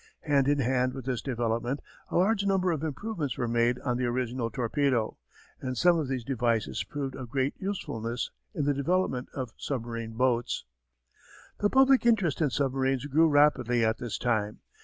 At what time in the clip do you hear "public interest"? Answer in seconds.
11.69-12.41